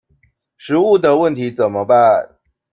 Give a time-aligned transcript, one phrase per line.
[0.57, 2.35] 食物的問題怎麼辦？